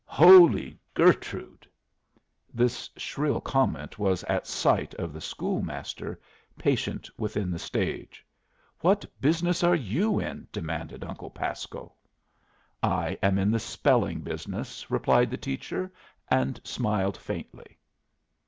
Holy 0.07 0.79
Gertrude!" 0.95 1.67
This 2.51 2.89
shrill 2.97 3.39
comment 3.39 3.99
was 3.99 4.23
at 4.23 4.47
sight 4.47 4.95
of 4.95 5.13
the 5.13 5.21
school 5.21 5.61
master, 5.61 6.19
patient 6.57 7.07
within 7.19 7.51
the 7.51 7.59
stage. 7.59 8.25
"What 8.79 9.05
business 9.21 9.63
are 9.63 9.75
you 9.75 10.19
in?" 10.19 10.47
demanded 10.51 11.03
Uncle 11.03 11.29
Pasco. 11.29 11.93
"I 12.81 13.19
am 13.21 13.37
in 13.37 13.51
the 13.51 13.59
spelling 13.59 14.21
business," 14.21 14.89
replied 14.89 15.29
the 15.29 15.37
teacher, 15.37 15.93
and 16.29 16.59
smiled, 16.63 17.15
faintly. 17.15 17.77